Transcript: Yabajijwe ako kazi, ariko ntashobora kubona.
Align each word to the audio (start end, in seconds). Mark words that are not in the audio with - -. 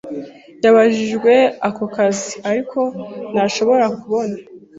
Yabajijwe 0.63 1.33
ako 1.67 1.83
kazi, 1.95 2.33
ariko 2.49 2.79
ntashobora 3.31 3.85
kubona. 3.99 4.35